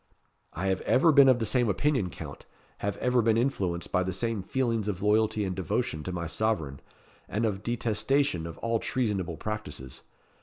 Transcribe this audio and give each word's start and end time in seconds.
"I 0.53 0.65
have 0.69 0.81
ever 0.81 1.11
been 1.11 1.29
of 1.29 1.37
the 1.37 1.45
same 1.45 1.69
opinion, 1.69 2.09
Count; 2.09 2.47
have 2.79 2.97
ever 2.97 3.21
been 3.21 3.37
influenced 3.37 3.91
by 3.91 4.01
the 4.01 4.11
same 4.11 4.41
feelings 4.41 4.87
of 4.87 5.03
loyalty 5.03 5.45
and 5.45 5.55
devotion 5.55 6.01
to 6.05 6.11
my 6.11 6.25
sovereign, 6.25 6.79
and 7.29 7.45
of 7.45 7.61
detestation 7.61 8.47
of 8.47 8.57
all 8.57 8.79
treasonable 8.79 9.37
practices. 9.37 10.01